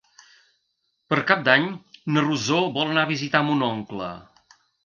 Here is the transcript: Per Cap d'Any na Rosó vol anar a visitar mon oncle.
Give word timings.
Per 1.11 1.19
Cap 1.33 1.43
d'Any 1.49 1.69
na 2.15 2.25
Rosó 2.25 2.65
vol 2.79 2.95
anar 2.95 3.07
a 3.09 3.13
visitar 3.15 3.47
mon 3.51 3.63
oncle. 3.73 4.13